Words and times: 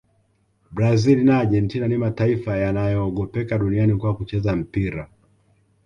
brazil 0.71 1.23
na 1.23 1.37
argentina 1.39 1.87
ni 1.87 1.97
mataifa 1.97 2.57
yanayogopeka 2.57 3.57
duniani 3.57 3.97
kwa 3.97 4.15
kucheza 4.15 4.55
mpira 4.55 5.09